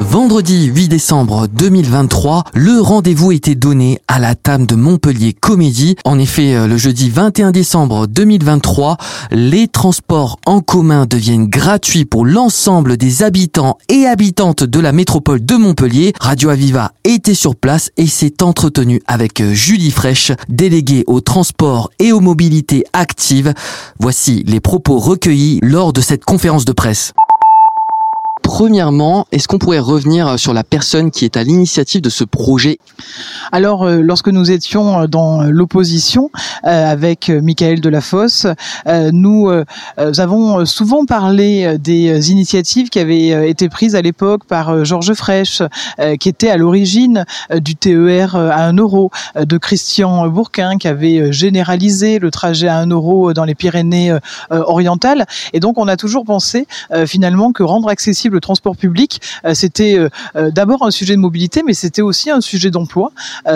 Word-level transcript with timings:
Vendredi 0.00 0.66
8 0.66 0.88
décembre 0.88 1.48
2023, 1.48 2.44
le 2.54 2.80
rendez-vous 2.80 3.32
était 3.32 3.56
donné 3.56 3.98
à 4.06 4.20
la 4.20 4.36
table 4.36 4.64
de 4.64 4.76
Montpellier 4.76 5.32
Comédie. 5.32 5.96
En 6.04 6.18
effet, 6.20 6.54
euh, 6.54 6.66
le 6.68 6.76
jeudi 6.76 7.10
21 7.10 7.50
décembre 7.50 8.06
2023, 8.06 8.96
les 9.32 9.66
transports 9.66 10.38
en 10.46 10.60
commun 10.60 11.04
deviennent 11.04 11.48
gratuits 11.48 12.04
pour 12.04 12.24
l'ensemble 12.24 12.96
des 12.96 13.24
habitants 13.24 13.76
et 13.88 14.06
habitantes 14.06 14.62
de 14.62 14.80
la 14.80 14.92
métropole 14.92 15.44
de 15.44 15.56
Montpellier. 15.56 16.12
Radio 16.20 16.50
Aviva 16.50 16.92
était 17.02 17.34
sur 17.34 17.56
place 17.56 17.90
et 17.96 18.06
s'est 18.06 18.42
entretenu 18.42 19.02
avec 19.08 19.40
euh, 19.40 19.52
Julie 19.52 19.90
Fraîche, 19.90 20.30
déléguée 20.48 21.02
au 21.08 21.20
transport 21.20 21.90
et 21.98 22.12
aux 22.12 22.20
mobilités 22.20 22.84
actives. 22.92 23.52
Voici 23.98 24.44
les 24.46 24.60
propos 24.60 24.98
recueillis 24.98 25.58
lors 25.60 25.92
de 25.92 26.00
cette 26.00 26.24
conférence 26.24 26.64
de 26.64 26.72
presse. 26.72 27.12
Premièrement, 28.42 29.26
est-ce 29.32 29.48
qu'on 29.48 29.58
pourrait 29.58 29.78
revenir 29.78 30.38
sur 30.38 30.52
la 30.52 30.64
personne 30.64 31.10
qui 31.10 31.24
est 31.24 31.36
à 31.36 31.44
l'initiative 31.44 32.00
de 32.00 32.10
ce 32.10 32.24
projet? 32.24 32.78
Alors, 33.52 33.84
euh, 33.84 34.00
lorsque 34.00 34.28
nous 34.28 34.50
étions 34.50 35.06
dans 35.06 35.42
l'opposition 35.42 36.30
euh, 36.64 36.90
avec 36.90 37.28
Michael 37.28 37.80
Delafosse, 37.80 38.46
euh, 38.86 39.10
nous 39.12 39.48
euh, 39.48 39.64
avons 39.96 40.64
souvent 40.66 41.04
parlé 41.04 41.76
des 41.78 42.30
initiatives 42.30 42.88
qui 42.88 42.98
avaient 42.98 43.50
été 43.50 43.68
prises 43.68 43.94
à 43.94 44.02
l'époque 44.02 44.44
par 44.44 44.84
Georges 44.84 45.14
Frêche, 45.14 45.62
qui 46.20 46.28
était 46.28 46.50
à 46.50 46.56
l'origine 46.56 47.24
du 47.54 47.76
TER 47.76 48.34
à 48.36 48.64
1 48.66 48.74
euro, 48.74 49.10
de 49.38 49.58
Christian 49.58 50.28
Bourquin, 50.28 50.78
qui 50.78 50.88
avait 50.88 51.32
généralisé 51.32 52.18
le 52.18 52.30
trajet 52.30 52.68
à 52.68 52.78
1 52.78 52.86
euro 52.86 53.32
dans 53.32 53.44
les 53.44 53.54
Pyrénées 53.54 54.16
orientales. 54.50 55.26
Et 55.52 55.60
donc, 55.60 55.78
on 55.78 55.88
a 55.88 55.96
toujours 55.96 56.24
pensé 56.24 56.66
finalement 57.06 57.52
que 57.52 57.62
rendre 57.62 57.88
accessible 57.88 58.37
le 58.38 58.40
transport 58.40 58.76
public, 58.76 59.20
euh, 59.44 59.52
c'était 59.52 59.98
euh, 59.98 60.08
euh, 60.36 60.50
d'abord 60.52 60.86
un 60.86 60.92
sujet 60.92 61.14
de 61.16 61.20
mobilité, 61.20 61.62
mais 61.66 61.74
c'était 61.74 62.02
aussi 62.02 62.30
un 62.30 62.40
sujet 62.40 62.70
d'emploi, 62.70 63.10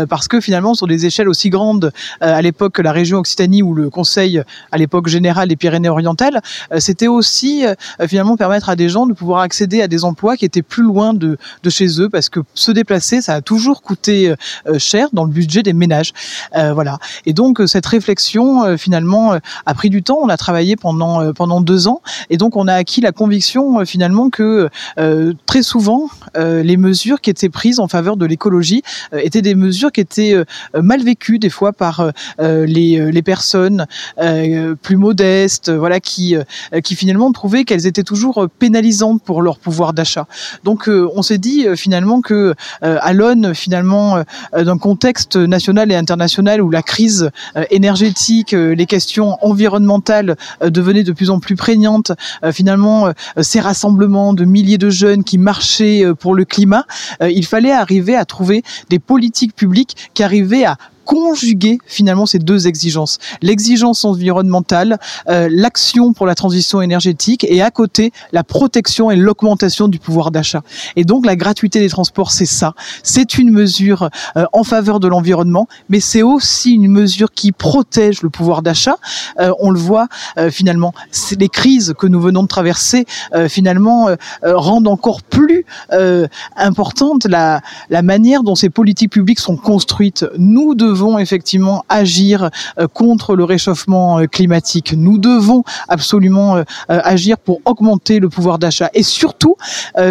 parce 0.08 0.26
que 0.26 0.40
finalement, 0.40 0.74
sur 0.74 0.86
des 0.86 1.06
échelles 1.06 1.28
aussi 1.28 1.50
grandes 1.50 1.92
à 2.20 2.40
l'époque 2.42 2.72
que 2.72 2.82
la 2.82 2.92
région 2.92 3.18
Occitanie 3.18 3.62
ou 3.62 3.74
le 3.74 3.90
Conseil 3.90 4.42
à 4.70 4.78
l'époque 4.78 5.08
général 5.08 5.48
des 5.48 5.56
Pyrénées-Orientales, 5.56 6.40
c'était 6.78 7.08
aussi 7.08 7.64
finalement 8.08 8.36
permettre 8.36 8.68
à 8.68 8.76
des 8.76 8.88
gens 8.88 9.06
de 9.06 9.12
pouvoir 9.12 9.40
accéder 9.40 9.82
à 9.82 9.88
des 9.88 10.04
emplois 10.04 10.36
qui 10.36 10.44
étaient 10.44 10.62
plus 10.62 10.82
loin 10.82 11.14
de, 11.14 11.36
de 11.62 11.70
chez 11.70 12.00
eux, 12.00 12.08
parce 12.08 12.28
que 12.28 12.40
se 12.54 12.72
déplacer, 12.72 13.20
ça 13.20 13.34
a 13.34 13.40
toujours 13.40 13.82
coûté 13.82 14.34
cher 14.78 15.08
dans 15.12 15.24
le 15.24 15.30
budget 15.30 15.62
des 15.62 15.74
ménages. 15.74 16.12
voilà. 16.54 16.98
Et 17.26 17.32
donc 17.32 17.60
cette 17.66 17.86
réflexion 17.86 18.76
finalement 18.76 19.38
a 19.66 19.74
pris 19.74 19.90
du 19.90 20.02
temps. 20.02 20.18
On 20.22 20.28
a 20.28 20.36
travaillé 20.36 20.76
pendant 20.76 21.32
pendant 21.32 21.60
deux 21.60 21.88
ans, 21.88 22.00
et 22.30 22.36
donc 22.36 22.56
on 22.56 22.66
a 22.66 22.74
acquis 22.74 23.00
la 23.00 23.12
conviction 23.12 23.84
finalement 23.84 24.30
que 24.30 24.61
euh, 24.98 25.32
très 25.46 25.62
souvent, 25.62 26.08
euh, 26.36 26.62
les 26.62 26.76
mesures 26.76 27.20
qui 27.20 27.30
étaient 27.30 27.48
prises 27.48 27.80
en 27.80 27.88
faveur 27.88 28.16
de 28.16 28.26
l'écologie 28.26 28.82
euh, 29.12 29.20
étaient 29.22 29.42
des 29.42 29.54
mesures 29.54 29.92
qui 29.92 30.00
étaient 30.00 30.34
mal 30.74 31.02
vécues 31.02 31.38
des 31.38 31.50
fois 31.50 31.72
par 31.72 32.10
les, 32.38 33.22
personnes 33.24 33.86
plus 34.82 34.96
modestes, 34.96 35.70
voilà, 35.70 36.00
qui, 36.00 36.36
qui 36.82 36.96
finalement 36.96 37.30
trouvaient 37.32 37.64
qu'elles 37.64 37.86
étaient 37.86 38.02
toujours 38.02 38.48
pénalisantes 38.58 39.22
pour 39.22 39.42
leur 39.42 39.58
pouvoir 39.58 39.92
d'achat. 39.92 40.26
Donc, 40.64 40.88
on 40.88 41.22
s'est 41.22 41.38
dit 41.38 41.66
finalement 41.76 42.20
que 42.20 42.54
à 42.80 43.12
l'aune 43.12 43.54
finalement 43.54 44.22
d'un 44.52 44.78
contexte 44.78 45.36
national 45.36 45.92
et 45.92 45.94
international 45.94 46.60
où 46.60 46.70
la 46.70 46.82
crise 46.82 47.30
énergétique, 47.70 48.52
les 48.52 48.86
questions 48.86 49.38
environnementales 49.44 50.36
devenaient 50.62 51.04
de 51.04 51.12
plus 51.12 51.30
en 51.30 51.38
plus 51.38 51.56
prégnantes, 51.56 52.12
finalement 52.52 53.12
ces 53.40 53.60
rassemblements 53.60 54.34
de 54.34 54.44
milliers 54.52 54.78
de 54.78 54.90
jeunes 54.90 55.24
qui 55.24 55.38
marchaient 55.38 56.04
euh, 56.04 56.14
pour 56.14 56.34
le 56.34 56.44
climat, 56.44 56.86
euh, 57.22 57.30
il 57.30 57.44
fallait 57.44 57.72
arriver 57.72 58.14
à 58.14 58.24
trouver 58.24 58.62
des 58.90 58.98
politiques 58.98 59.56
publiques 59.56 59.96
qui 60.14 60.22
arrivaient 60.22 60.64
à 60.64 60.76
conjuguer 61.04 61.78
finalement 61.86 62.26
ces 62.26 62.38
deux 62.38 62.66
exigences. 62.66 63.18
L'exigence 63.40 64.04
environnementale, 64.04 64.98
euh, 65.28 65.48
l'action 65.50 66.12
pour 66.12 66.26
la 66.26 66.34
transition 66.34 66.80
énergétique 66.80 67.44
et 67.48 67.62
à 67.62 67.70
côté 67.70 68.12
la 68.32 68.44
protection 68.44 69.10
et 69.10 69.16
l'augmentation 69.16 69.88
du 69.88 69.98
pouvoir 69.98 70.30
d'achat. 70.30 70.62
Et 70.96 71.04
donc 71.04 71.26
la 71.26 71.36
gratuité 71.36 71.80
des 71.80 71.88
transports, 71.88 72.30
c'est 72.30 72.46
ça. 72.46 72.74
C'est 73.02 73.38
une 73.38 73.50
mesure 73.50 74.10
euh, 74.36 74.44
en 74.52 74.64
faveur 74.64 75.00
de 75.00 75.08
l'environnement, 75.08 75.68
mais 75.88 76.00
c'est 76.00 76.22
aussi 76.22 76.72
une 76.72 76.88
mesure 76.88 77.32
qui 77.32 77.52
protège 77.52 78.22
le 78.22 78.30
pouvoir 78.30 78.62
d'achat. 78.62 78.96
Euh, 79.40 79.52
on 79.60 79.70
le 79.70 79.78
voit 79.78 80.08
finalement, 80.50 80.92
les 81.38 81.48
crises 81.48 81.94
que 81.98 82.06
nous 82.06 82.20
venons 82.20 82.42
de 82.42 82.48
traverser 82.48 83.06
finalement 83.48 84.08
rendent 84.42 84.88
encore 84.88 85.22
plus 85.22 85.64
importante 86.56 87.24
la, 87.26 87.60
la 87.90 88.02
manière 88.02 88.42
dont 88.42 88.54
ces 88.54 88.70
politiques 88.70 89.12
publiques 89.12 89.40
sont 89.40 89.56
construites. 89.56 90.26
Nous 90.38 90.74
devons 90.74 90.91
devons 90.92 91.18
effectivement 91.18 91.84
agir 91.88 92.50
euh, 92.78 92.86
contre 92.86 93.34
le 93.34 93.44
réchauffement 93.44 94.20
euh, 94.20 94.26
climatique. 94.26 94.92
Nous 94.96 95.18
devons 95.18 95.64
absolument 95.88 96.56
euh, 96.56 96.64
agir 96.86 97.38
pour 97.38 97.60
augmenter 97.64 98.20
le 98.20 98.28
pouvoir 98.28 98.58
d'achat 98.58 98.90
et 98.94 99.02
surtout, 99.02 99.56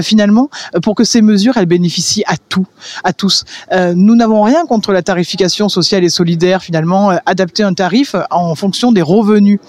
finalement, 0.01 0.49
pour 0.83 0.95
que 0.95 1.03
ces 1.03 1.21
mesures 1.21 1.57
elles 1.57 1.65
bénéficient 1.65 2.23
à 2.27 2.35
tout, 2.37 2.65
à 3.03 3.13
tous. 3.13 3.43
Nous 3.71 4.15
n'avons 4.15 4.41
rien 4.43 4.65
contre 4.65 4.91
la 4.91 5.01
tarification 5.01 5.69
sociale 5.69 6.03
et 6.03 6.09
solidaire. 6.09 6.61
Finalement, 6.61 7.11
adapter 7.25 7.63
un 7.63 7.73
tarif 7.73 8.15
en 8.29 8.55
fonction 8.55 8.91
des 8.91 9.01
revenus. 9.01 9.59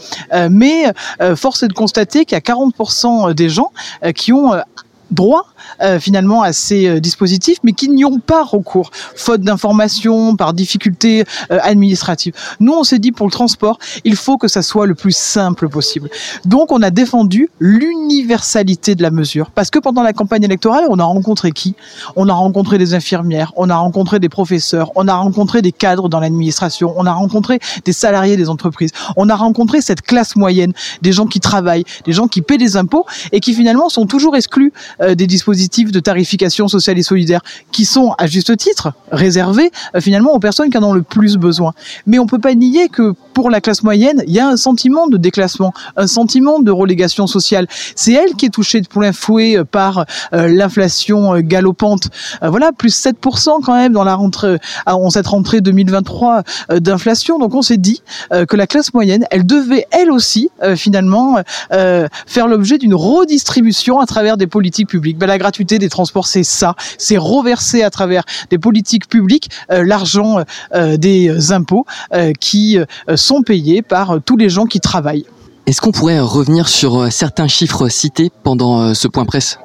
Mais 0.51 0.93
force 1.37 1.63
est 1.63 1.69
de 1.69 1.73
constater 1.73 2.25
qu'il 2.25 2.37
y 2.37 2.39
a 2.39 2.55
40% 2.55 3.35
des 3.35 3.49
gens 3.49 3.73
qui 4.15 4.33
ont 4.33 4.53
droit 5.13 5.47
euh, 5.81 6.01
finalement 6.01 6.43
à 6.43 6.53
ces 6.53 6.89
euh, 6.89 7.01
dispositifs, 7.01 7.59
mais 7.63 7.73
qui 7.73 7.89
n'y 7.89 8.05
ont 8.05 8.19
pas 8.19 8.43
recours, 8.43 8.91
faute 9.15 9.43
d'information, 9.43 10.37
par 10.37 10.53
difficulté 10.55 11.25
euh, 11.51 11.59
administrative. 11.63 12.35
Nous, 12.61 12.73
on 12.73 12.85
s'est 12.85 12.99
dit 12.99 13.13
pour 13.13 13.27
le 13.27 13.33
transport, 13.33 13.79
il 14.05 14.17
faut 14.17 14.39
que 14.39 14.49
ça 14.49 14.63
soit 14.63 14.87
le 14.87 14.95
plus 14.95 15.17
simple 15.17 15.69
possible. 15.69 16.09
Donc, 16.45 16.73
on 16.73 16.83
a 16.83 16.91
défendu 16.91 17.49
l'universalité 17.61 18.95
de 18.95 19.03
la 19.03 19.11
mesure, 19.11 19.51
parce 19.51 19.71
que 19.71 19.79
pendant 19.79 20.03
la 20.03 20.13
campagne 20.13 20.45
électorale, 20.45 20.85
on 20.89 20.99
a 20.99 21.05
rencontré 21.05 21.53
qui? 21.53 21.75
On 22.17 22.29
a 22.29 22.35
rencontré 22.35 22.79
des 22.79 22.95
infirmières, 22.95 23.53
on 23.57 23.71
a 23.71 23.77
rencontré 23.77 24.19
des 24.19 24.29
professeurs, 24.29 24.91
on 24.95 25.09
a 25.09 25.15
rencontré 25.15 25.63
des 25.63 25.73
cadres 25.73 26.09
dans 26.09 26.21
l'administration, 26.21 26.95
on 26.97 27.07
a 27.07 27.13
rencontré 27.13 27.59
des 27.85 27.93
salariés 27.93 28.37
des 28.37 28.49
entreprises, 28.49 28.91
on 29.17 29.29
a 29.29 29.37
rencontré 29.37 29.81
cette 29.81 30.03
classe 30.03 30.37
moyenne, 30.37 30.73
des 31.03 31.13
gens 31.13 31.27
qui 31.27 31.41
travaillent, 31.41 31.85
des 32.05 32.13
gens 32.13 32.29
qui 32.29 32.43
paient 32.43 32.59
des 32.59 32.77
impôts 32.77 33.07
et 33.33 33.41
qui 33.41 33.55
finalement 33.55 33.89
sont 33.89 34.07
toujours 34.07 34.37
exclus 34.37 34.73
des 35.15 35.27
dispositifs 35.27 35.93
de 35.93 36.01
tarification 36.01 36.69
sociale 36.69 36.99
et 36.99 37.03
solidaire 37.03 37.41
qui 37.71 37.85
sont 37.85 38.15
à 38.19 38.27
juste 38.27 38.57
titre 38.57 38.93
réservés 39.11 39.71
euh, 39.95 40.01
finalement 40.01 40.33
aux 40.33 40.39
personnes 40.39 40.71
qui 40.71 40.79
en 40.79 40.83
ont 40.83 40.95
le 40.95 41.03
plus 41.03 41.37
besoin. 41.37 41.73
Mais 42.07 42.19
on 42.19 42.27
peut 42.27 42.39
pas 42.39 42.55
nier 42.55 42.89
que 42.89 43.15
pour 43.33 43.51
la 43.51 43.61
classe 43.61 43.83
moyenne, 43.83 44.23
il 44.27 44.33
y 44.33 44.41
a 44.41 44.49
un 44.49 44.57
sentiment 44.57 45.07
de 45.07 45.17
déclassement, 45.17 45.73
un 45.97 46.07
sentiment 46.07 46.61
de 46.61 46.71
relégation 46.71 47.27
sociale. 47.27 47.67
C'est 47.95 48.13
elle 48.13 48.35
qui 48.35 48.47
est 48.47 48.51
touchée 48.51 48.81
de 48.81 48.87
plein 48.87 49.13
fouet 49.13 49.59
euh, 49.59 49.65
par 49.65 50.05
euh, 50.33 50.49
l'inflation 50.49 51.39
galopante. 51.41 52.09
voilà, 52.43 52.73
plus 52.73 52.95
7% 52.95 53.63
quand 53.65 53.75
même 53.75 53.93
dans 53.93 54.05
la 54.05 54.15
rentrée, 54.15 54.59
en 54.87 55.11
cette 55.11 55.27
rentrée 55.27 55.61
2023 55.61 56.43
d'inflation. 56.71 57.39
Donc 57.39 57.55
on 57.55 57.63
s'est 57.63 57.77
dit 57.77 58.03
que 58.31 58.57
la 58.57 58.67
classe 58.67 58.93
moyenne, 58.93 59.25
elle 59.31 59.47
devait 59.47 59.87
elle 59.91 60.11
aussi 60.11 60.51
finalement 60.77 61.39
faire 61.71 62.49
l'objet 62.49 62.79
d'une 62.79 62.95
redistribution 62.95 64.01
à 64.01 64.07
travers 64.07 64.37
des 64.37 64.47
politiques 64.47 64.89
publiques. 64.89 65.19
Ben, 65.19 65.27
la 65.27 65.39
gratuité 65.39 65.79
des 65.79 65.89
transports, 65.89 66.27
c'est 66.27 66.45
ça. 66.45 66.75
C'est 66.99 67.19
reverser 67.19 67.83
à 67.83 67.91
travers 67.91 68.25
des 68.51 68.59
politiques 68.59 69.09
publiques 69.09 69.51
euh, 69.71 69.85
l'argent 69.85 70.45
euh, 70.75 70.97
des 70.97 71.53
impôts 71.53 71.87
euh, 72.15 72.33
qui 72.39 72.79
payés 73.45 73.83
par 73.83 74.19
tous 74.25 74.37
les 74.37 74.49
gens 74.49 74.67
qui 74.67 74.81
travaillent. 74.81 75.27
Est-ce 75.67 75.81
qu'on 75.81 75.93
pourrait 75.93 76.21
revenir 76.21 76.69
sur 76.69 77.13
certains 77.13 77.49
chiffres 77.49 77.89
cités 77.89 78.31
pendant 78.43 78.95
ce 78.95 79.09
point 79.09 79.25
presse? 79.25 79.59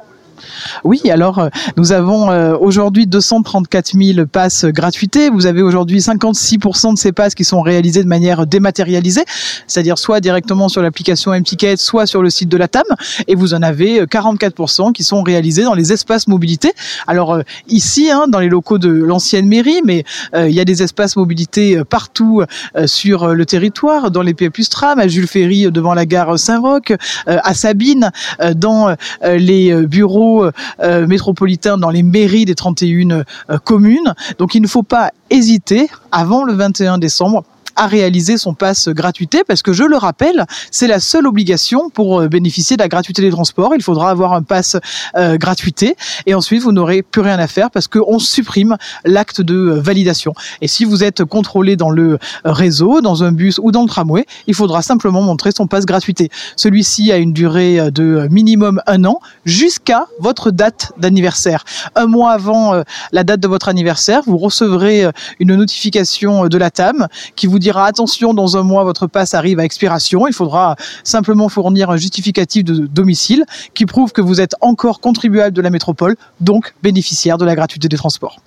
Oui, 0.83 1.01
alors 1.09 1.39
euh, 1.39 1.49
nous 1.75 1.91
avons 1.91 2.31
euh, 2.31 2.55
aujourd'hui 2.59 3.07
234 3.07 3.93
000 3.93 4.25
passes 4.27 4.65
gratuités. 4.65 5.29
Vous 5.29 5.45
avez 5.45 5.61
aujourd'hui 5.61 5.99
56% 5.99 6.93
de 6.93 6.97
ces 6.97 7.11
passes 7.11 7.35
qui 7.35 7.43
sont 7.43 7.61
réalisées 7.61 8.03
de 8.03 8.07
manière 8.07 8.45
dématérialisée, 8.45 9.25
c'est-à-dire 9.67 9.97
soit 9.97 10.19
directement 10.19 10.69
sur 10.69 10.81
l'application 10.81 11.31
MTicket, 11.31 11.77
soit 11.77 12.05
sur 12.05 12.21
le 12.21 12.29
site 12.29 12.49
de 12.49 12.57
la 12.57 12.67
TAM. 12.67 12.85
Et 13.27 13.35
vous 13.35 13.53
en 13.53 13.61
avez 13.61 14.03
44% 14.05 14.89
euh, 14.89 14.91
qui 14.91 15.03
sont 15.03 15.23
réalisés 15.23 15.63
dans 15.63 15.73
les 15.73 15.93
espaces 15.93 16.27
mobilité. 16.27 16.73
Alors 17.07 17.39
ici, 17.67 18.09
hein, 18.11 18.25
dans 18.27 18.39
les 18.39 18.49
locaux 18.49 18.77
de 18.77 18.89
l'ancienne 18.89 19.47
mairie, 19.47 19.81
mais 19.85 20.03
il 20.35 20.51
y 20.51 20.59
a 20.59 20.65
des 20.65 20.83
espaces 20.83 21.15
mobilité 21.15 21.81
partout 21.89 22.43
sur 22.85 23.33
le 23.33 23.45
territoire, 23.45 24.11
dans 24.11 24.21
les 24.21 24.33
P 24.33 24.49
plus 24.49 24.69
tram, 24.69 24.99
à 24.99 25.07
Jules 25.07 25.27
Ferry 25.27 25.71
devant 25.71 25.93
la 25.93 26.05
gare 26.05 26.37
Saint-Roch, 26.37 26.91
à 27.25 27.53
Sabine, 27.53 28.11
dans 28.55 28.95
les 29.23 29.73
bureaux 29.85 30.49
euh, 30.79 31.07
métropolitain 31.07 31.77
dans 31.77 31.89
les 31.89 32.03
mairies 32.03 32.45
des 32.45 32.55
31 32.55 33.11
euh, 33.11 33.23
communes. 33.63 34.13
Donc 34.37 34.55
il 34.55 34.61
ne 34.61 34.67
faut 34.67 34.83
pas 34.83 35.11
hésiter 35.29 35.89
avant 36.11 36.43
le 36.43 36.53
21 36.53 36.97
décembre 36.97 37.43
à 37.77 37.87
réaliser 37.87 38.37
son 38.37 38.53
passe 38.53 38.89
gratuité 38.89 39.43
parce 39.47 39.61
que 39.61 39.73
je 39.73 39.83
le 39.83 39.95
rappelle, 39.95 40.45
c'est 40.71 40.87
la 40.87 40.99
seule 40.99 41.27
obligation 41.27 41.89
pour 41.89 42.19
euh, 42.19 42.27
bénéficier 42.27 42.75
de 42.75 42.81
la 42.81 42.87
gratuité 42.87 43.21
des 43.21 43.29
transports. 43.29 43.73
Il 43.75 43.83
faudra 43.83 44.09
avoir 44.09 44.33
un 44.33 44.41
passe 44.41 44.75
euh, 45.15 45.37
gratuité 45.37 45.95
et 46.25 46.33
ensuite 46.33 46.61
vous 46.61 46.71
n'aurez 46.71 47.01
plus 47.01 47.21
rien 47.21 47.39
à 47.39 47.47
faire 47.47 47.71
parce 47.71 47.87
qu'on 47.87 48.19
supprime 48.19 48.75
l'acte 49.05 49.41
de 49.41 49.55
validation. 49.55 50.33
Et 50.61 50.67
si 50.67 50.83
vous 50.83 51.03
êtes 51.03 51.23
contrôlé 51.23 51.75
dans 51.75 51.89
le 51.89 52.19
réseau, 52.43 53.01
dans 53.01 53.23
un 53.23 53.31
bus 53.31 53.59
ou 53.61 53.71
dans 53.71 53.83
le 53.83 53.87
tramway, 53.87 54.25
il 54.47 54.53
faudra 54.53 54.81
simplement 54.81 55.21
montrer 55.21 55.51
son 55.51 55.67
passe 55.67 55.85
gratuité. 55.85 56.29
Celui-ci 56.55 57.11
a 57.11 57.17
une 57.17 57.33
durée 57.33 57.91
de 57.91 58.27
minimum 58.29 58.81
un 58.87 59.05
an 59.05 59.19
jusqu'à 59.45 60.07
votre 60.19 60.51
date 60.51 60.91
d'anniversaire. 60.97 61.63
Un 61.95 62.07
mois 62.07 62.31
avant 62.31 62.73
euh, 62.73 62.83
la 63.11 63.23
date 63.23 63.39
de 63.39 63.47
votre 63.47 63.69
anniversaire, 63.69 64.21
vous 64.25 64.37
recevrez 64.37 65.05
euh, 65.05 65.11
une 65.39 65.55
notification 65.55 66.45
euh, 66.45 66.49
de 66.49 66.57
la 66.57 66.71
TAM 66.71 67.07
qui 67.35 67.47
vous 67.47 67.59
dira 67.67 67.85
attention, 67.85 68.33
dans 68.33 68.55
un 68.55 68.63
mois, 68.63 68.85
votre 68.85 69.07
passe 69.07 69.33
arrive 69.33 69.59
à 69.59 69.65
expiration. 69.65 70.25
Il 70.27 70.33
faudra 70.33 70.77
simplement 71.03 71.49
fournir 71.49 71.89
un 71.89 71.97
justificatif 71.97 72.63
de 72.63 72.87
domicile 72.87 73.43
qui 73.73 73.85
prouve 73.85 74.13
que 74.13 74.21
vous 74.21 74.39
êtes 74.39 74.55
encore 74.61 75.01
contribuable 75.01 75.53
de 75.53 75.61
la 75.61 75.69
métropole, 75.69 76.15
donc 76.39 76.73
bénéficiaire 76.81 77.37
de 77.37 77.43
la 77.43 77.55
gratuité 77.55 77.89
des 77.89 77.97
transports. 77.97 78.37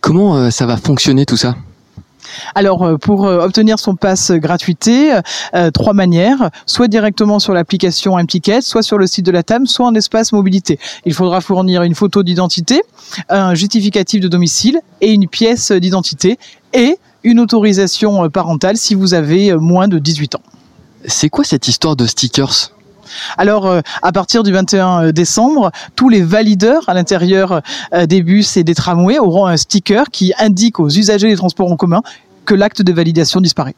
Comment 0.00 0.50
ça 0.52 0.66
va 0.66 0.76
fonctionner 0.76 1.26
tout 1.26 1.36
ça? 1.36 1.56
Alors, 2.54 2.82
euh, 2.82 2.96
pour 2.96 3.26
euh, 3.26 3.44
obtenir 3.44 3.78
son 3.78 3.96
passe 3.96 4.30
gratuité, 4.32 5.14
euh, 5.54 5.70
trois 5.70 5.92
manières, 5.92 6.50
soit 6.66 6.88
directement 6.88 7.38
sur 7.38 7.52
l'application 7.52 8.18
M-Ticket, 8.18 8.60
soit 8.60 8.82
sur 8.82 8.98
le 8.98 9.06
site 9.06 9.26
de 9.26 9.30
la 9.30 9.42
TAM, 9.42 9.66
soit 9.66 9.86
en 9.86 9.94
espace 9.94 10.32
mobilité. 10.32 10.78
Il 11.04 11.14
faudra 11.14 11.40
fournir 11.40 11.82
une 11.82 11.94
photo 11.94 12.22
d'identité, 12.22 12.82
un 13.28 13.54
justificatif 13.54 14.20
de 14.20 14.28
domicile 14.28 14.80
et 15.00 15.12
une 15.12 15.28
pièce 15.28 15.72
d'identité 15.72 16.38
et 16.72 16.98
une 17.24 17.40
autorisation 17.40 18.30
parentale 18.30 18.76
si 18.76 18.94
vous 18.94 19.14
avez 19.14 19.54
moins 19.54 19.88
de 19.88 19.98
18 19.98 20.36
ans. 20.36 20.42
C'est 21.06 21.28
quoi 21.28 21.44
cette 21.44 21.66
histoire 21.68 21.96
de 21.96 22.06
stickers? 22.06 22.70
Alors, 23.36 23.70
à 24.02 24.12
partir 24.12 24.42
du 24.42 24.52
21 24.52 25.12
décembre, 25.12 25.70
tous 25.94 26.08
les 26.08 26.22
valideurs 26.22 26.88
à 26.88 26.94
l'intérieur 26.94 27.60
des 28.08 28.22
bus 28.22 28.56
et 28.56 28.64
des 28.64 28.74
tramways 28.74 29.18
auront 29.18 29.46
un 29.46 29.56
sticker 29.56 30.10
qui 30.10 30.32
indique 30.38 30.80
aux 30.80 30.88
usagers 30.88 31.28
des 31.28 31.36
transports 31.36 31.70
en 31.70 31.76
commun 31.76 32.02
que 32.44 32.54
l'acte 32.54 32.82
de 32.82 32.92
validation 32.92 33.40
disparaît. 33.40 33.74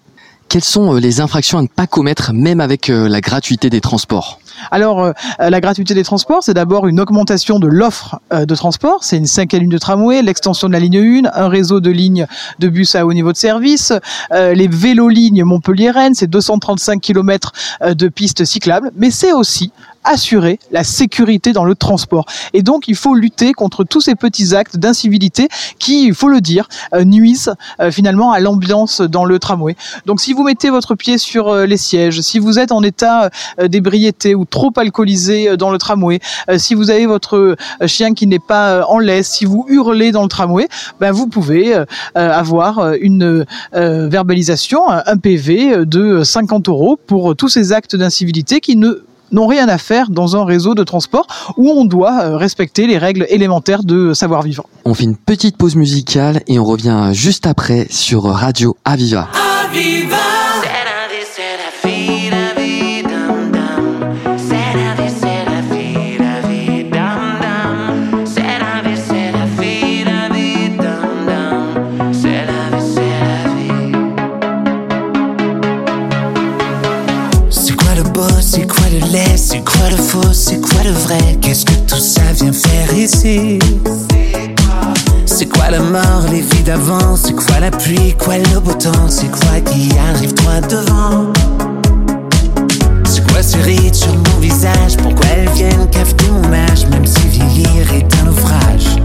Quelles 0.48 0.64
sont 0.64 0.94
euh, 0.94 1.00
les 1.00 1.20
infractions 1.20 1.58
à 1.58 1.62
ne 1.62 1.66
pas 1.66 1.86
commettre, 1.86 2.32
même 2.32 2.60
avec 2.60 2.88
euh, 2.88 3.08
la 3.08 3.20
gratuité 3.20 3.68
des 3.68 3.80
transports? 3.80 4.38
Alors, 4.70 5.02
euh, 5.02 5.12
la 5.38 5.60
gratuité 5.60 5.92
des 5.92 6.04
transports, 6.04 6.42
c'est 6.42 6.54
d'abord 6.54 6.86
une 6.86 7.00
augmentation 7.00 7.58
de 7.58 7.66
l'offre 7.66 8.20
de 8.32 8.54
transport. 8.54 9.04
C'est 9.04 9.18
une 9.18 9.26
cinquième 9.26 9.62
ligne 9.62 9.70
de 9.70 9.78
tramway, 9.78 10.22
l'extension 10.22 10.68
de 10.68 10.72
la 10.72 10.78
ligne 10.78 11.26
1, 11.26 11.30
un 11.34 11.48
réseau 11.48 11.80
de 11.80 11.90
lignes 11.90 12.26
de 12.58 12.68
bus 12.68 12.94
à 12.94 13.04
haut 13.04 13.12
niveau 13.12 13.32
de 13.32 13.36
service, 13.36 13.92
les 14.32 14.66
vélo-lignes 14.66 15.44
Montpellier-Rennes, 15.44 16.14
c'est 16.14 16.26
235 16.26 17.00
km 17.00 17.52
de 17.86 18.08
pistes 18.08 18.44
cyclables, 18.44 18.90
mais 18.96 19.10
c'est 19.10 19.32
aussi 19.32 19.72
assurer 20.06 20.58
la 20.70 20.84
sécurité 20.84 21.52
dans 21.52 21.64
le 21.64 21.74
transport. 21.74 22.24
Et 22.54 22.62
donc, 22.62 22.88
il 22.88 22.94
faut 22.94 23.14
lutter 23.14 23.52
contre 23.52 23.84
tous 23.84 24.00
ces 24.00 24.14
petits 24.14 24.54
actes 24.54 24.76
d'incivilité 24.76 25.48
qui, 25.78 26.06
il 26.06 26.14
faut 26.14 26.28
le 26.28 26.40
dire, 26.40 26.68
euh, 26.94 27.04
nuisent 27.04 27.54
euh, 27.80 27.90
finalement 27.90 28.32
à 28.32 28.40
l'ambiance 28.40 29.00
dans 29.00 29.24
le 29.24 29.38
tramway. 29.38 29.76
Donc, 30.06 30.20
si 30.20 30.32
vous 30.32 30.44
mettez 30.44 30.70
votre 30.70 30.94
pied 30.94 31.18
sur 31.18 31.48
euh, 31.48 31.66
les 31.66 31.76
sièges, 31.76 32.20
si 32.20 32.38
vous 32.38 32.58
êtes 32.58 32.72
en 32.72 32.82
état 32.82 33.30
d'ébriété 33.60 34.34
ou 34.34 34.44
trop 34.44 34.72
alcoolisé 34.76 35.56
dans 35.56 35.70
le 35.70 35.78
tramway, 35.78 36.20
si 36.56 36.74
vous 36.74 36.90
avez 36.90 37.06
votre 37.06 37.56
chien 37.86 38.14
qui 38.14 38.26
n'est 38.26 38.38
pas 38.38 38.86
en 38.86 38.98
laisse, 38.98 39.28
si 39.28 39.44
vous 39.44 39.66
hurlez 39.68 40.12
dans 40.12 40.22
le 40.22 40.28
tramway, 40.28 40.68
ben 41.00 41.10
vous 41.10 41.26
pouvez 41.26 41.74
avoir 42.14 42.94
une 43.00 43.44
verbalisation, 43.72 44.88
un 44.88 45.16
PV 45.16 45.84
de 45.84 46.22
50 46.22 46.68
euros 46.68 46.98
pour 47.06 47.34
tous 47.34 47.48
ces 47.48 47.72
actes 47.72 47.96
d'incivilité 47.96 48.60
qui 48.60 48.76
ne 48.76 49.04
n'ont 49.32 49.46
rien 49.46 49.68
à 49.68 49.78
faire 49.78 50.10
dans 50.10 50.36
un 50.36 50.44
réseau 50.44 50.74
de 50.74 50.84
transport 50.84 51.26
où 51.56 51.70
on 51.70 51.84
doit 51.84 52.22
euh, 52.22 52.36
respecter 52.36 52.86
les 52.86 52.98
règles 52.98 53.26
élémentaires 53.28 53.82
de 53.82 54.14
savoir-vivre. 54.14 54.64
On 54.84 54.94
fait 54.94 55.04
une 55.04 55.16
petite 55.16 55.56
pause 55.56 55.76
musicale 55.76 56.42
et 56.46 56.58
on 56.58 56.64
revient 56.64 57.10
juste 57.12 57.46
après 57.46 57.86
sur 57.90 58.24
Radio 58.24 58.76
Aviva. 58.84 59.28
Aviva 59.64 60.45
vrai. 80.90 81.38
Qu'est-ce 81.40 81.64
que 81.64 81.74
tout 81.86 81.98
ça 82.00 82.22
vient 82.34 82.52
faire 82.52 82.92
ici? 82.96 83.58
C'est 85.24 85.46
quoi 85.46 85.70
la 85.70 85.80
mort, 85.80 86.24
les 86.30 86.40
vies 86.40 86.62
d'avant? 86.64 87.16
C'est 87.16 87.34
quoi 87.34 87.60
la 87.60 87.70
pluie, 87.70 88.14
quoi 88.18 88.38
le 88.38 88.60
beau 88.60 88.72
temps? 88.72 89.08
C'est 89.08 89.30
quoi 89.30 89.60
qui 89.64 89.90
arrive 90.10 90.34
droit 90.34 90.60
devant? 90.60 91.32
C'est 93.04 93.26
quoi 93.30 93.42
ces 93.42 93.60
rides 93.62 93.94
sur 93.94 94.14
mon 94.14 94.38
visage? 94.40 94.96
Pourquoi 95.02 95.26
elles 95.36 95.50
viennent 95.50 95.88
cafeter 95.90 96.30
mon 96.30 96.52
âge? 96.52 96.86
Même 96.90 97.06
si 97.06 97.28
vieillir 97.28 97.94
est 97.94 98.08
un 98.20 98.24
naufrage 98.24 98.96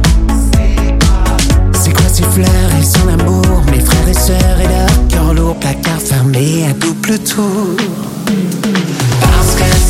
C'est 1.73 1.93
quoi 1.93 2.09
ces 2.11 2.23
fleurs? 2.23 2.71
Et 2.79 2.83
son 2.83 3.07
amour 3.07 3.63
Mes 3.71 3.79
frères 3.79 4.07
et 4.07 4.13
sœurs 4.13 4.59
et 4.59 4.67
leur 4.67 5.07
cœur 5.07 5.33
lourd 5.33 5.55
Placard 5.55 5.99
fermé 5.99 6.65
à 6.69 6.73
double 6.73 7.19
tour. 7.19 7.75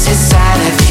C'est 0.03 0.33
ça 0.35 0.43
la 0.57 0.69
vie, 0.83 0.90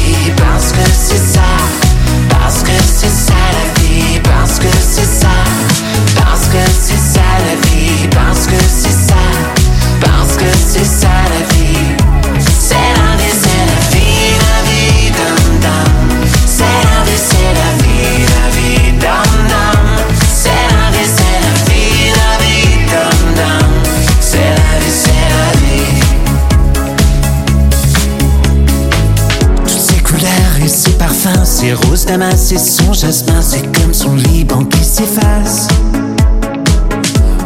ses 31.71 31.87
roses 31.87 32.05
damas 32.05 32.51
et 32.51 32.57
son 32.57 32.91
jasmin, 32.91 33.41
c'est 33.41 33.63
comme 33.77 33.93
son 33.93 34.15
Liban 34.15 34.65
qui 34.65 34.83
s'efface. 34.83 35.67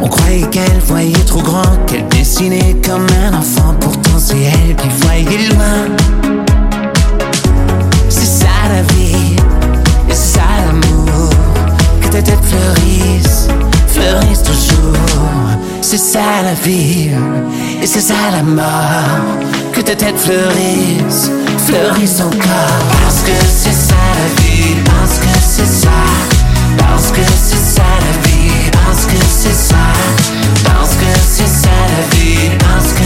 On 0.02 0.08
croyait 0.08 0.48
qu'elle 0.50 0.80
voyait 0.84 1.24
trop 1.26 1.42
grand, 1.42 1.76
qu'elle 1.86 2.08
dessinait 2.08 2.76
comme 2.84 3.06
un 3.24 3.34
enfant, 3.34 3.74
pourtant 3.80 4.18
c'est 4.18 4.36
elle 4.36 4.74
qui 4.74 4.88
voyait 5.02 5.48
loin. 5.48 5.86
C'est 8.08 8.26
ça 8.26 8.48
la 8.68 8.82
vie, 8.94 9.36
et 10.08 10.14
c'est 10.14 10.38
ça 10.38 10.46
l'amour, 10.66 11.30
que 12.00 12.08
ta 12.08 12.22
tête 12.22 12.42
fleurisse, 12.42 13.48
fleurisse 13.86 14.42
toujours. 14.42 14.96
C'est 15.82 15.98
ça 15.98 16.42
la 16.42 16.54
vie, 16.54 17.10
et 17.80 17.86
c'est 17.86 18.00
ça 18.00 18.14
la 18.32 18.42
mort, 18.42 19.38
que 19.72 19.80
ta 19.82 19.94
tête 19.94 20.18
fleurisse 20.18 21.30
fleurissent 21.66 22.20
encore. 22.20 22.78
Parce 23.02 23.22
que 23.22 23.32
c'est 23.48 23.72
ça 23.72 23.94
la 23.94 24.42
vie, 24.42 24.76
parce 24.84 25.18
que 25.18 25.26
c'est 25.40 25.66
ça, 25.66 25.90
parce 26.78 27.10
que 27.10 27.20
c'est 27.36 27.56
ça 27.56 27.82
la 28.00 28.28
vie, 28.28 28.70
parce 28.72 29.06
que 29.06 29.16
c'est 29.28 29.52
ça, 29.52 29.84
parce 30.64 30.94
que 30.94 31.06
c'est 31.28 31.48
ça 31.48 31.76
la 31.96 32.16
vie, 32.16 32.50
parce 32.58 32.92
que 32.92 33.05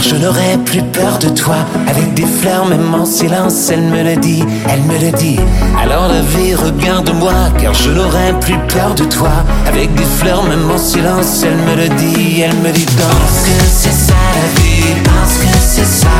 car 0.00 0.08
je 0.08 0.16
n'aurai 0.16 0.56
plus 0.64 0.82
peur 0.82 1.18
de 1.18 1.28
toi. 1.28 1.56
Avec 1.86 2.14
des 2.14 2.24
fleurs, 2.26 2.66
même 2.66 2.94
en 2.94 3.04
silence, 3.04 3.70
elle 3.70 3.82
me 3.82 4.02
le 4.02 4.16
dit, 4.16 4.42
elle 4.68 4.82
me 4.82 4.98
le 4.98 5.10
dit. 5.12 5.38
Alors 5.82 6.08
la 6.08 6.20
vie, 6.22 6.54
regarde-moi, 6.54 7.32
car 7.60 7.74
je 7.74 7.90
n'aurai 7.90 8.32
plus 8.40 8.58
peur 8.68 8.94
de 8.94 9.04
toi. 9.04 9.30
Avec 9.66 9.92
des 9.94 10.04
fleurs, 10.04 10.42
même 10.44 10.70
en 10.70 10.78
silence, 10.78 11.42
elle 11.44 11.56
me 11.56 11.82
le 11.82 11.88
dit, 11.96 12.40
elle 12.40 12.56
me 12.56 12.70
dit 12.72 12.86
Parce 12.96 13.42
que 13.44 13.64
c'est 13.66 13.92
ça 13.92 14.14
la 14.36 14.62
vie, 14.62 14.94
parce 15.04 15.36
que 15.38 15.58
c'est 15.60 15.84
ça, 15.84 16.18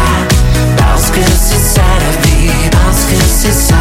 parce 0.77 1.11
que 1.11 1.21
c'est 1.21 1.75
ça 1.75 1.83
la 2.05 2.29
vie, 2.29 2.51
parce 2.71 3.05
que 3.05 3.17
c'est 3.29 3.53
ça, 3.53 3.77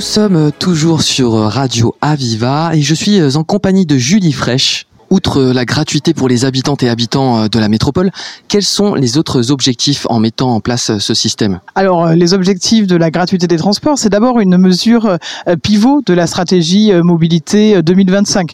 sommes 0.00 0.50
toujours 0.58 1.02
sur 1.02 1.34
Radio 1.34 1.94
Aviva 2.00 2.72
et 2.74 2.82
je 2.82 2.96
suis 2.96 3.36
en 3.36 3.44
compagnie 3.44 3.86
de 3.86 3.96
Julie 3.96 4.32
Fraîche. 4.32 4.87
Outre 5.10 5.40
la 5.42 5.64
gratuité 5.64 6.12
pour 6.12 6.28
les 6.28 6.44
habitantes 6.44 6.82
et 6.82 6.90
habitants 6.90 7.44
euh, 7.44 7.48
de 7.48 7.58
la 7.58 7.68
métropole, 7.68 8.10
quels 8.48 8.62
sont 8.62 8.94
les 8.94 9.16
autres 9.16 9.50
objectifs 9.50 10.06
en 10.10 10.20
mettant 10.20 10.54
en 10.54 10.60
place 10.60 10.90
euh, 10.90 10.98
ce 10.98 11.14
système? 11.14 11.60
Alors, 11.74 12.04
euh, 12.04 12.14
les 12.14 12.34
objectifs 12.34 12.86
de 12.86 12.94
la 12.94 13.10
gratuité 13.10 13.46
des 13.46 13.56
transports, 13.56 13.98
c'est 13.98 14.10
d'abord 14.10 14.38
une 14.38 14.58
mesure 14.58 15.16
pivot 15.62 16.02
de 16.04 16.12
la 16.12 16.26
stratégie 16.26 16.92
mobilité 17.02 17.82
2025. 17.82 18.52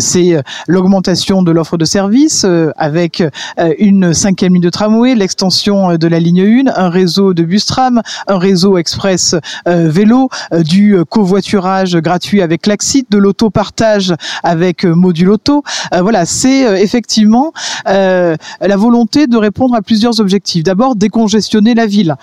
C'est 0.00 0.42
l'augmentation 0.66 1.42
de 1.42 1.50
l'offre 1.50 1.76
de 1.76 1.84
services 1.84 2.46
avec 2.76 3.22
une 3.78 4.12
cinquième 4.12 4.54
ligne 4.54 4.62
de 4.62 4.70
tramway, 4.70 5.14
l'extension 5.14 5.96
de 5.96 6.06
la 6.06 6.18
ligne 6.18 6.66
1, 6.66 6.72
un 6.74 6.88
réseau 6.88 7.34
de 7.34 7.42
bus 7.42 7.66
tram, 7.66 8.02
un 8.26 8.38
réseau 8.38 8.78
express 8.78 9.34
vélo, 9.66 10.28
du 10.52 10.96
covoiturage 11.08 11.96
gratuit 11.96 12.42
avec 12.42 12.66
l'Axit, 12.66 13.10
de 13.10 13.18
l'autopartage 13.18 14.14
avec 14.42 14.84
module 14.84 15.30
auto, 15.30 15.62
voilà, 15.92 16.24
c'est 16.26 16.66
euh, 16.66 16.76
effectivement 16.76 17.52
euh, 17.88 18.36
la 18.60 18.76
volonté 18.76 19.26
de 19.26 19.36
répondre 19.36 19.74
à 19.74 19.82
plusieurs 19.82 20.20
objectifs. 20.20 20.62
D'abord, 20.62 20.96
décongestionner 20.96 21.74
la 21.74 21.86
ville, 21.86 22.16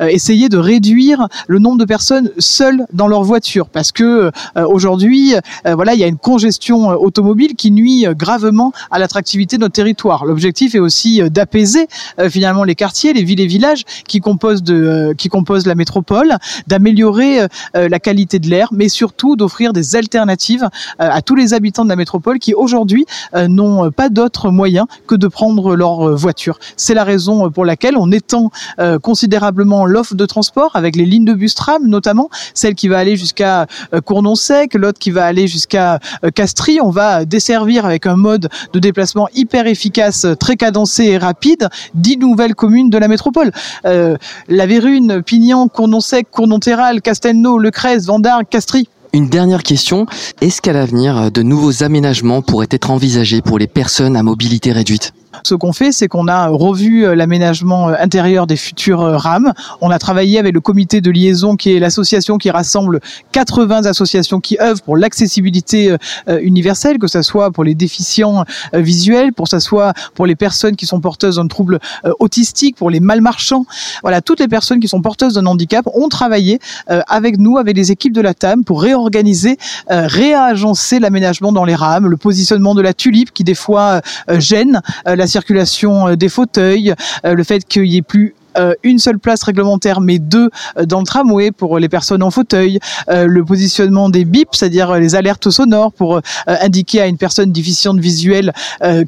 essayer 0.00 0.48
de 0.48 0.58
réduire 0.58 1.28
le 1.46 1.58
nombre 1.58 1.78
de 1.78 1.84
personnes 1.84 2.30
seules 2.38 2.86
dans 2.92 3.08
leur 3.08 3.22
voiture, 3.22 3.68
parce 3.68 3.92
que 3.92 4.30
aujourd'hui, 4.56 5.34
voilà, 5.64 5.94
il 5.94 6.00
y 6.00 6.04
a 6.04 6.06
une 6.06 6.18
congestion 6.18 6.88
automobile 6.88 7.54
qui 7.54 7.70
nuit 7.70 8.06
gravement 8.16 8.72
à 8.90 8.98
l'attractivité 8.98 9.56
de 9.56 9.62
notre 9.62 9.74
territoire. 9.74 10.24
L'objectif 10.24 10.74
est 10.74 10.78
aussi 10.78 11.22
d'apaiser 11.30 11.86
finalement 12.28 12.64
les 12.64 12.74
quartiers, 12.74 13.12
les 13.12 13.22
villes 13.22 13.40
et 13.40 13.46
villages 13.46 13.84
qui 14.06 14.20
composent 14.20 14.62
de 14.62 15.14
qui 15.16 15.28
composent 15.28 15.66
la 15.66 15.74
métropole, 15.74 16.36
d'améliorer 16.66 17.46
la 17.74 17.98
qualité 17.98 18.38
de 18.38 18.48
l'air, 18.48 18.68
mais 18.72 18.88
surtout 18.88 19.36
d'offrir 19.36 19.72
des 19.72 19.96
alternatives 19.96 20.68
à 20.98 21.22
tous 21.22 21.34
les 21.34 21.54
habitants 21.54 21.84
de 21.84 21.90
la 21.90 21.96
métropole 21.96 22.38
qui 22.38 22.54
aujourd'hui 22.60 23.06
euh, 23.34 23.48
n'ont 23.48 23.90
pas 23.90 24.08
d'autre 24.08 24.50
moyen 24.50 24.86
que 25.06 25.14
de 25.14 25.26
prendre 25.26 25.74
leur 25.74 26.08
euh, 26.08 26.14
voiture. 26.14 26.58
C'est 26.76 26.94
la 26.94 27.04
raison 27.04 27.50
pour 27.50 27.64
laquelle 27.64 27.96
on 27.96 28.12
étend 28.12 28.50
euh, 28.78 28.98
considérablement 28.98 29.86
l'offre 29.86 30.14
de 30.14 30.26
transport 30.26 30.70
avec 30.74 30.96
les 30.96 31.04
lignes 31.04 31.24
de 31.24 31.34
bus 31.34 31.54
tram 31.54 31.86
notamment, 31.86 32.28
celle 32.54 32.74
qui 32.74 32.88
va 32.88 32.98
aller 32.98 33.16
jusqu'à 33.16 33.66
Cournon-Sec, 34.04 34.74
l'autre 34.74 34.98
qui 34.98 35.10
va 35.10 35.24
aller 35.24 35.46
jusqu'à 35.46 35.98
Castries. 36.34 36.80
On 36.80 36.90
va 36.90 37.24
desservir 37.24 37.86
avec 37.86 38.06
un 38.06 38.16
mode 38.16 38.48
de 38.72 38.78
déplacement 38.78 39.28
hyper 39.34 39.66
efficace, 39.66 40.26
très 40.38 40.56
cadencé 40.56 41.04
et 41.04 41.18
rapide, 41.18 41.68
dix 41.94 42.16
nouvelles 42.16 42.54
communes 42.54 42.90
de 42.90 42.98
la 42.98 43.08
métropole. 43.08 43.50
la 43.84 44.66
Vérune, 44.66 45.22
Pignan, 45.22 45.68
Cournon-Sec, 45.68 46.28
Cournon-Terral, 46.30 47.00
Castelnau, 47.00 47.58
Le 47.58 47.70
Crèze, 47.70 48.06
Vendargue, 48.06 48.46
Castries. 48.48 48.88
Une 49.12 49.28
dernière 49.28 49.64
question, 49.64 50.06
est-ce 50.40 50.62
qu'à 50.62 50.72
l'avenir, 50.72 51.32
de 51.32 51.42
nouveaux 51.42 51.82
aménagements 51.82 52.42
pourraient 52.42 52.68
être 52.70 52.92
envisagés 52.92 53.42
pour 53.42 53.58
les 53.58 53.66
personnes 53.66 54.14
à 54.16 54.22
mobilité 54.22 54.70
réduite? 54.70 55.12
Ce 55.42 55.54
qu'on 55.54 55.72
fait, 55.72 55.92
c'est 55.92 56.08
qu'on 56.08 56.28
a 56.28 56.48
revu 56.48 57.04
euh, 57.04 57.14
l'aménagement 57.14 57.88
euh, 57.88 57.94
intérieur 57.98 58.46
des 58.46 58.56
futurs 58.56 59.00
euh, 59.00 59.16
rames. 59.16 59.52
On 59.80 59.90
a 59.90 59.98
travaillé 59.98 60.38
avec 60.38 60.54
le 60.54 60.60
comité 60.60 61.00
de 61.00 61.10
liaison, 61.10 61.56
qui 61.56 61.74
est 61.74 61.78
l'association 61.78 62.38
qui 62.38 62.50
rassemble 62.50 63.00
80 63.32 63.86
associations 63.86 64.40
qui 64.40 64.58
œuvrent 64.60 64.82
pour 64.82 64.96
l'accessibilité 64.96 65.96
universelle, 66.42 66.98
que 66.98 67.06
ce 67.06 67.22
soit 67.22 67.50
pour 67.50 67.64
les 67.64 67.74
déficients 67.74 68.44
visuels, 68.72 69.32
pour 69.32 69.48
ce 69.48 69.58
soit 69.58 69.92
pour 70.14 70.26
les 70.26 70.36
personnes 70.36 70.76
qui 70.76 70.86
sont 70.86 71.00
porteuses 71.00 71.36
d'un 71.36 71.46
trouble 71.46 71.78
autistique, 72.18 72.76
pour 72.76 72.90
les 72.90 73.00
malmarchants. 73.00 73.64
Voilà, 74.02 74.20
toutes 74.20 74.40
les 74.40 74.48
personnes 74.48 74.80
qui 74.80 74.88
sont 74.88 75.00
porteuses 75.00 75.34
d'un 75.34 75.46
handicap 75.46 75.86
ont 75.94 76.08
travaillé 76.08 76.58
avec 76.86 77.38
nous, 77.38 77.58
avec 77.58 77.76
les 77.76 77.92
équipes 77.92 78.12
de 78.12 78.20
la 78.20 78.34
TAM, 78.34 78.64
pour 78.64 78.82
réorganiser, 78.82 79.56
réagencer 79.88 80.98
l'aménagement 80.98 81.52
dans 81.52 81.64
les 81.64 81.74
rames, 81.74 82.06
le 82.06 82.16
positionnement 82.16 82.74
de 82.74 82.82
la 82.82 82.94
tulipe 82.94 83.32
qui 83.32 83.44
des 83.44 83.54
fois 83.54 84.00
gêne 84.38 84.82
la 85.20 85.26
circulation 85.26 86.08
euh, 86.08 86.16
des 86.16 86.28
fauteuils, 86.28 86.94
euh, 87.24 87.34
le 87.34 87.44
fait 87.44 87.64
qu'il 87.64 87.86
y 87.86 87.98
ait 87.98 88.02
plus 88.02 88.34
une 88.82 88.98
seule 88.98 89.18
place 89.18 89.42
réglementaire, 89.42 90.00
mais 90.00 90.18
deux 90.18 90.50
dans 90.84 91.00
le 91.00 91.06
tramway 91.06 91.50
pour 91.50 91.78
les 91.78 91.88
personnes 91.88 92.22
en 92.22 92.30
fauteuil, 92.30 92.78
le 93.08 93.44
positionnement 93.44 94.08
des 94.08 94.24
bips, 94.24 94.48
c'est-à-dire 94.52 94.94
les 94.98 95.14
alertes 95.14 95.50
sonores 95.50 95.92
pour 95.92 96.20
indiquer 96.46 97.00
à 97.00 97.06
une 97.06 97.16
personne 97.16 97.52
déficiente 97.52 97.98
visuelle 97.98 98.52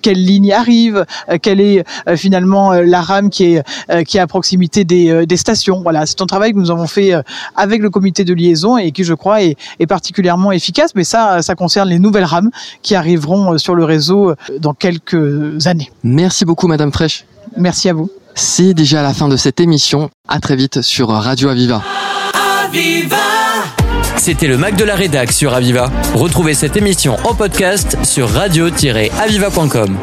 quelle 0.02 0.22
ligne 0.24 0.52
arrive, 0.52 1.04
quelle 1.40 1.60
est 1.60 1.84
finalement 2.16 2.72
la 2.72 3.00
rame 3.00 3.30
qui 3.30 3.54
est 3.54 3.62
qui 4.04 4.16
est 4.18 4.20
à 4.20 4.26
proximité 4.26 4.84
des, 4.84 5.26
des 5.26 5.36
stations. 5.36 5.82
Voilà, 5.82 6.06
c'est 6.06 6.20
un 6.20 6.26
travail 6.26 6.52
que 6.52 6.58
nous 6.58 6.70
avons 6.70 6.86
fait 6.86 7.12
avec 7.56 7.82
le 7.82 7.90
comité 7.90 8.24
de 8.24 8.34
liaison 8.34 8.76
et 8.76 8.92
qui, 8.92 9.04
je 9.04 9.14
crois, 9.14 9.42
est, 9.42 9.56
est 9.78 9.86
particulièrement 9.86 10.52
efficace. 10.52 10.92
Mais 10.94 11.04
ça, 11.04 11.42
ça 11.42 11.54
concerne 11.54 11.88
les 11.88 11.98
nouvelles 11.98 12.24
rames 12.24 12.50
qui 12.82 12.94
arriveront 12.94 13.58
sur 13.58 13.74
le 13.74 13.84
réseau 13.84 14.34
dans 14.60 14.74
quelques 14.74 15.66
années. 15.66 15.90
Merci 16.02 16.44
beaucoup, 16.44 16.66
Madame 16.66 16.92
Fraîche. 16.92 17.24
Merci 17.56 17.88
à 17.88 17.94
vous. 17.94 18.10
C'est 18.34 18.74
déjà 18.74 19.02
la 19.02 19.14
fin 19.14 19.28
de 19.28 19.36
cette 19.36 19.60
émission. 19.60 20.10
À 20.28 20.40
très 20.40 20.56
vite 20.56 20.82
sur 20.82 21.08
Radio 21.08 21.48
Aviva. 21.48 21.82
Aviva 22.64 23.16
C'était 24.16 24.46
le 24.46 24.56
Mac 24.56 24.76
de 24.76 24.84
la 24.84 24.94
Rédac 24.94 25.32
sur 25.32 25.54
Aviva. 25.54 25.90
Retrouvez 26.14 26.54
cette 26.54 26.76
émission 26.76 27.16
en 27.24 27.34
podcast 27.34 27.96
sur 28.04 28.28
radio-aviva.com. 28.30 29.96